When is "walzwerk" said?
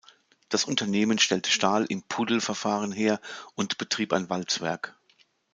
4.31-4.97